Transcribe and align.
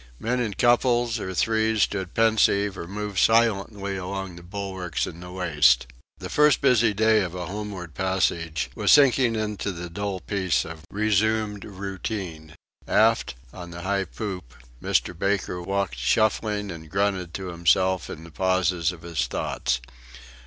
Men 0.19 0.39
in 0.39 0.55
couples 0.55 1.19
or 1.19 1.35
threes 1.35 1.83
stood 1.83 2.15
pensive 2.15 2.75
or 2.75 2.87
moved 2.87 3.19
silently 3.19 3.97
along 3.97 4.35
the 4.35 4.41
bulwarks 4.41 5.05
in 5.05 5.19
the 5.19 5.31
waist. 5.31 5.85
The 6.17 6.27
first 6.27 6.59
busy 6.59 6.91
day 6.91 7.21
of 7.21 7.35
a 7.35 7.45
homeward 7.45 7.93
passage 7.93 8.71
was 8.73 8.91
sinking 8.91 9.35
into 9.35 9.71
the 9.71 9.91
dull 9.91 10.19
peace 10.19 10.65
of 10.65 10.85
resumed 10.89 11.63
routine. 11.63 12.55
Aft, 12.87 13.35
on 13.53 13.69
the 13.69 13.81
high 13.83 14.05
poop, 14.05 14.55
Mr. 14.81 15.15
Baker 15.15 15.61
walked 15.61 15.99
shuffling 15.99 16.71
and 16.71 16.89
grunted 16.89 17.31
to 17.35 17.49
himself 17.49 18.09
in 18.09 18.23
the 18.23 18.31
pauses 18.31 18.91
of 18.91 19.03
his 19.03 19.27
thoughts. 19.27 19.81